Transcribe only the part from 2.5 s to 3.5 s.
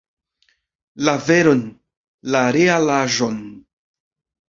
realaĵon!